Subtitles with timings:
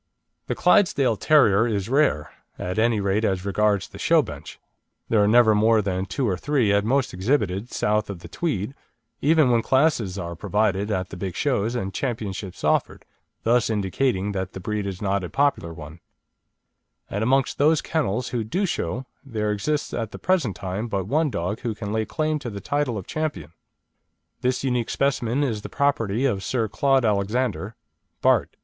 [0.47, 4.59] The Clydesdale Terrier is rare, at any rate as regards the show bench;
[5.09, 8.73] there are never more than two or three at most exhibited south of the Tweed,
[9.21, 13.05] even when classes are provided at the big shows and championships offered,
[13.43, 15.99] thus indicating that the breed is not a popular one;
[17.07, 21.29] and amongst those kennels who do show there exists at the present time but one
[21.29, 23.51] dog who can lay claim to the title of champion;
[24.41, 27.75] this unique specimen is the property of Sir Claud Alexander,
[28.21, 28.55] Bart.